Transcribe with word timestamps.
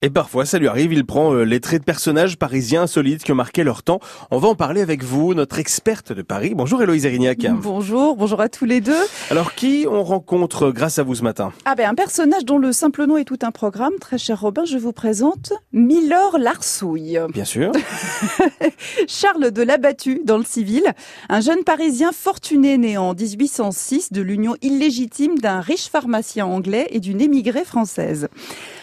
Et 0.00 0.10
parfois, 0.10 0.46
ça 0.46 0.60
lui 0.60 0.68
arrive, 0.68 0.92
il 0.92 1.04
prend 1.04 1.34
euh, 1.34 1.42
les 1.42 1.58
traits 1.58 1.80
de 1.80 1.84
personnages 1.84 2.38
parisiens 2.38 2.82
insolites 2.82 3.24
qui 3.24 3.32
ont 3.32 3.34
marqué 3.34 3.64
leur 3.64 3.82
temps. 3.82 3.98
On 4.30 4.38
va 4.38 4.46
en 4.46 4.54
parler 4.54 4.80
avec 4.80 5.02
vous, 5.02 5.34
notre 5.34 5.58
experte 5.58 6.12
de 6.12 6.22
Paris. 6.22 6.52
Bonjour 6.54 6.80
Héloïse 6.80 7.04
Erignac. 7.04 7.38
Bonjour, 7.54 8.14
bonjour 8.14 8.40
à 8.40 8.48
tous 8.48 8.64
les 8.64 8.80
deux. 8.80 8.94
Alors, 9.28 9.56
qui 9.56 9.86
on 9.90 10.04
rencontre 10.04 10.70
grâce 10.70 11.00
à 11.00 11.02
vous 11.02 11.16
ce 11.16 11.24
matin? 11.24 11.52
Ah 11.64 11.74
ben, 11.74 11.90
un 11.90 11.96
personnage 11.96 12.44
dont 12.44 12.58
le 12.58 12.70
simple 12.70 13.06
nom 13.06 13.16
est 13.16 13.24
tout 13.24 13.40
un 13.42 13.50
programme. 13.50 13.94
Très 14.00 14.18
cher 14.18 14.40
Robin, 14.40 14.64
je 14.64 14.78
vous 14.78 14.92
présente 14.92 15.52
Milor 15.72 16.38
Larsouille. 16.38 17.18
Bien 17.34 17.44
sûr. 17.44 17.72
Charles 19.08 19.50
de 19.50 19.62
Labattu, 19.62 20.20
dans 20.24 20.38
le 20.38 20.44
civil, 20.44 20.84
un 21.28 21.40
jeune 21.40 21.64
Parisien 21.64 22.12
fortuné 22.12 22.78
né 22.78 22.96
en 22.96 23.14
1806 23.14 24.12
de 24.12 24.22
l'union 24.22 24.54
illégitime 24.62 25.40
d'un 25.40 25.58
riche 25.58 25.88
pharmacien 25.88 26.46
anglais 26.46 26.86
et 26.90 27.00
d'une 27.00 27.20
émigrée 27.20 27.64
française. 27.64 28.28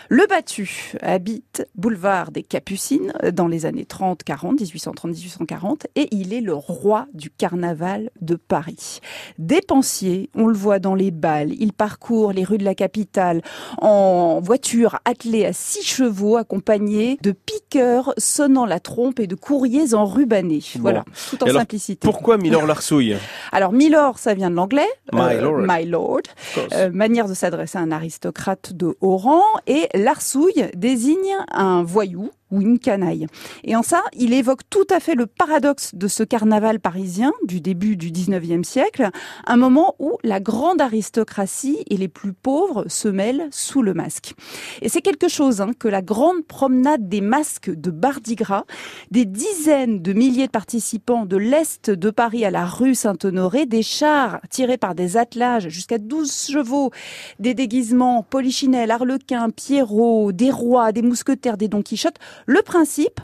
Le 0.09 0.27
battu 0.27 0.93
habite 1.05 1.67
boulevard 1.75 2.31
des 2.31 2.43
Capucines 2.43 3.13
dans 3.33 3.47
les 3.47 3.65
années 3.65 3.85
30, 3.85 4.23
40, 4.23 4.59
1830-1840 4.61 5.83
et 5.95 6.07
il 6.11 6.33
est 6.33 6.41
le 6.41 6.53
roi 6.53 7.07
du 7.13 7.29
carnaval 7.29 8.09
de 8.21 8.35
Paris. 8.35 8.99
Dépensier, 9.37 10.29
on 10.35 10.47
le 10.47 10.55
voit 10.55 10.79
dans 10.79 10.95
les 10.95 11.11
balles, 11.11 11.53
il 11.59 11.73
parcourt 11.73 12.33
les 12.33 12.43
rues 12.43 12.57
de 12.57 12.63
la 12.63 12.75
capitale 12.75 13.41
en 13.77 14.39
voiture 14.41 14.99
attelée 15.05 15.45
à 15.45 15.53
six 15.53 15.85
chevaux 15.85 16.37
accompagné 16.37 17.17
de 17.21 17.31
piqueurs 17.31 18.13
sonnant 18.17 18.65
la 18.65 18.79
trompe 18.79 19.19
et 19.19 19.27
de 19.27 19.35
courriers 19.35 19.93
enrubanés. 19.93 20.63
Voilà, 20.79 21.05
tout 21.29 21.43
en 21.43 21.47
simplicité. 21.47 22.05
Pourquoi 22.05 22.37
Milord 22.37 22.65
Larsouille 22.65 23.15
Alors 23.51 23.71
Milord, 23.71 24.17
ça 24.17 24.33
vient 24.33 24.49
de 24.49 24.55
l'anglais. 24.55 24.87
My 25.13 25.35
euh, 25.35 25.41
lord. 25.41 25.65
My 25.67 25.85
lord. 25.85 26.21
Euh, 26.73 26.89
manière 26.91 27.27
de 27.27 27.33
s'adresser 27.33 27.77
à 27.77 27.81
un 27.81 27.91
aristocrate 27.91 28.73
de 28.73 28.95
haut 29.01 29.17
rang 29.17 29.43
et 29.67 29.87
l'arsouille 29.93 30.69
désigne 30.95 31.35
un 31.51 31.83
voyou 31.83 32.31
ou 32.51 32.61
une 32.61 32.79
canaille. 32.79 33.27
Et 33.63 33.75
en 33.75 33.83
ça, 33.83 34.03
il 34.13 34.33
évoque 34.33 34.61
tout 34.69 34.87
à 34.89 34.99
fait 34.99 35.15
le 35.15 35.25
paradoxe 35.25 35.95
de 35.95 36.07
ce 36.07 36.23
carnaval 36.23 36.79
parisien 36.79 37.31
du 37.43 37.61
début 37.61 37.97
du 37.97 38.11
19e 38.11 38.63
siècle, 38.63 39.09
un 39.45 39.57
moment 39.57 39.95
où 39.99 40.17
la 40.23 40.39
grande 40.39 40.81
aristocratie 40.81 41.83
et 41.89 41.97
les 41.97 42.07
plus 42.07 42.33
pauvres 42.33 42.85
se 42.87 43.07
mêlent 43.07 43.47
sous 43.51 43.81
le 43.81 43.93
masque. 43.93 44.33
Et 44.81 44.89
c'est 44.89 45.01
quelque 45.01 45.27
chose 45.27 45.61
hein, 45.61 45.71
que 45.77 45.87
la 45.87 46.01
grande 46.01 46.45
promenade 46.45 47.09
des 47.09 47.21
masques 47.21 47.69
de 47.69 47.91
Bardigras, 47.91 48.65
des 49.11 49.25
dizaines 49.25 50.01
de 50.01 50.13
milliers 50.13 50.47
de 50.47 50.51
participants 50.51 51.25
de 51.25 51.37
l'Est 51.37 51.89
de 51.89 52.09
Paris 52.09 52.45
à 52.45 52.51
la 52.51 52.65
rue 52.65 52.95
Saint-Honoré, 52.95 53.65
des 53.65 53.83
chars 53.83 54.39
tirés 54.49 54.77
par 54.77 54.95
des 54.95 55.17
attelages 55.17 55.69
jusqu'à 55.69 55.97
12 55.97 56.49
chevaux, 56.51 56.91
des 57.39 57.53
déguisements, 57.53 58.23
polichinelles, 58.23 58.91
arlequins, 58.91 59.49
pierrots, 59.49 60.31
des 60.31 60.51
rois, 60.51 60.91
des 60.91 61.01
mousquetaires, 61.01 61.57
des 61.57 61.67
Don 61.67 61.81
Quichotte, 61.81 62.17
le 62.45 62.61
principe, 62.61 63.19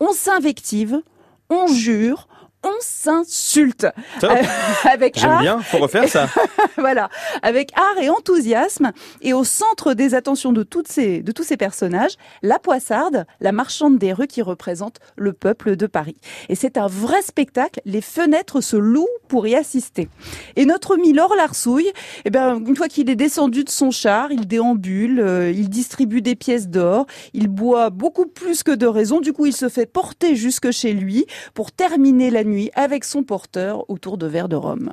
on 0.00 0.12
s'invective, 0.12 1.00
on 1.48 1.66
jure, 1.66 2.28
on 2.66 2.80
s'insulte. 2.80 3.86
Euh, 4.22 4.42
avec 4.84 5.18
J'aime 5.18 5.38
bien, 5.40 5.60
faut 5.60 5.78
refaire 5.78 6.08
ça. 6.08 6.28
voilà, 6.76 7.08
avec 7.42 7.72
art 7.76 8.02
et 8.02 8.10
enthousiasme. 8.10 8.92
Et 9.22 9.32
au 9.32 9.44
centre 9.44 9.94
des 9.94 10.14
attentions 10.14 10.52
de, 10.52 10.62
toutes 10.62 10.88
ces, 10.88 11.22
de 11.22 11.32
tous 11.32 11.44
ces 11.44 11.56
personnages, 11.56 12.16
la 12.42 12.58
poissarde, 12.58 13.26
la 13.40 13.52
marchande 13.52 13.98
des 13.98 14.12
rues 14.12 14.26
qui 14.26 14.42
représente 14.42 14.98
le 15.16 15.32
peuple 15.32 15.76
de 15.76 15.86
Paris. 15.86 16.16
Et 16.48 16.54
c'est 16.54 16.76
un 16.76 16.86
vrai 16.86 17.22
spectacle. 17.22 17.80
Les 17.84 18.00
fenêtres 18.00 18.60
se 18.60 18.76
louent 18.76 19.06
pour 19.28 19.46
y 19.46 19.54
assister. 19.54 20.08
Et 20.56 20.64
notre 20.66 20.96
Milord 20.96 21.34
Larsouille, 21.36 21.92
eh 22.24 22.30
ben, 22.30 22.62
une 22.66 22.76
fois 22.76 22.88
qu'il 22.88 23.10
est 23.10 23.16
descendu 23.16 23.64
de 23.64 23.70
son 23.70 23.90
char, 23.90 24.32
il 24.32 24.46
déambule, 24.46 25.20
euh, 25.20 25.50
il 25.50 25.68
distribue 25.68 26.22
des 26.22 26.34
pièces 26.34 26.68
d'or, 26.68 27.06
il 27.32 27.48
boit 27.48 27.90
beaucoup 27.90 28.26
plus 28.26 28.62
que 28.62 28.72
de 28.72 28.86
raison. 28.86 29.20
Du 29.20 29.32
coup, 29.32 29.46
il 29.46 29.52
se 29.52 29.68
fait 29.68 29.86
porter 29.86 30.36
jusque 30.36 30.70
chez 30.70 30.92
lui 30.92 31.26
pour 31.54 31.72
terminer 31.72 32.30
la 32.30 32.44
avec 32.74 33.04
son 33.04 33.22
porteur 33.22 33.88
autour 33.90 34.18
de 34.18 34.26
verres 34.26 34.48
de 34.48 34.56
rhum. 34.56 34.92